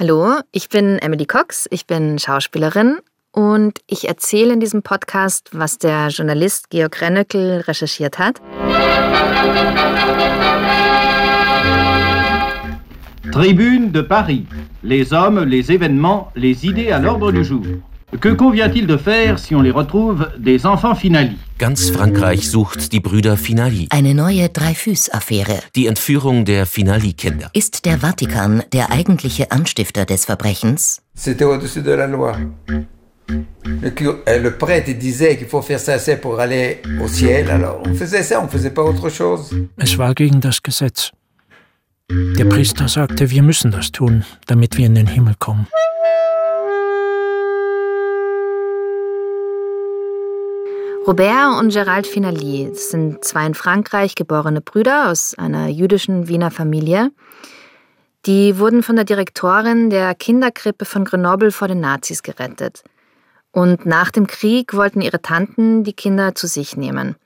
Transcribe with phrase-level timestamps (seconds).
[0.00, 3.00] Hallo, ich bin Emily Cox, ich bin Schauspielerin
[3.32, 8.40] und ich erzähle in diesem Podcast, was der Journalist Georg Rennöckel recherchiert hat.
[13.30, 14.46] Tribune de Paris.
[14.82, 17.66] Les hommes, les événements, les idées à l'ordre du jour.
[18.18, 22.98] Que convient-il de faire si on les retrouve des enfants Finali Ganz Frankreich sucht die
[23.00, 23.86] Brüder Finali.
[23.90, 25.60] Eine neue Dreyfus-Affäre.
[25.76, 27.50] Die Entführung der Finali-Kinder.
[27.52, 31.02] Ist der Vatikan der eigentliche Anstifter des Verbrechens?
[31.14, 32.36] C'était au-dessus de la loi.
[33.28, 37.48] Le, le prêtre disait qu'il faut faire ça, c'est pour aller au ciel.
[37.48, 39.54] Alors on faisait ça, on faisait pas autre chose.
[39.76, 41.12] Es war gegen das Gesetz.
[42.10, 45.68] Der Priester sagte, wir müssen das tun, damit wir in den Himmel kommen.
[51.06, 57.10] Robert und Gerald Finali sind zwei in Frankreich geborene Brüder aus einer jüdischen Wiener Familie.
[58.26, 62.84] Die wurden von der Direktorin der Kinderkrippe von Grenoble vor den Nazis gerettet.
[63.50, 67.16] Und nach dem Krieg wollten ihre Tanten die Kinder zu sich nehmen.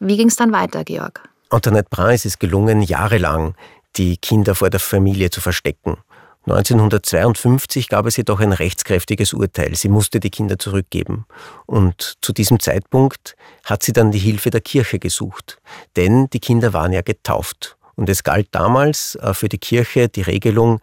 [0.00, 1.22] Wie ging es dann weiter, Georg?
[1.50, 3.54] Antoinette Brun ist es gelungen, jahrelang
[3.96, 5.98] die Kinder vor der Familie zu verstecken.
[6.46, 9.74] 1952 gab es jedoch ein rechtskräftiges Urteil.
[9.74, 11.24] Sie musste die Kinder zurückgeben.
[11.64, 15.58] Und zu diesem Zeitpunkt hat sie dann die Hilfe der Kirche gesucht.
[15.96, 17.78] Denn die Kinder waren ja getauft.
[17.94, 20.80] Und es galt damals äh, für die Kirche die Regelung,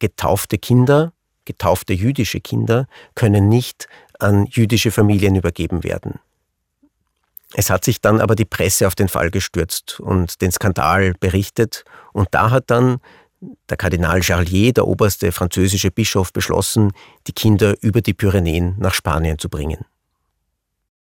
[0.00, 1.12] getaufte Kinder,
[1.44, 3.86] getaufte jüdische Kinder können nicht
[4.18, 6.18] an jüdische Familien übergeben werden.
[7.56, 11.84] Es hat sich dann aber die Presse auf den Fall gestürzt und den Skandal berichtet.
[12.12, 12.98] Und da hat dann
[13.68, 16.92] der Kardinal Charlier, der oberste französische Bischof, beschlossen,
[17.26, 19.84] die Kinder über die Pyrenäen nach Spanien zu bringen.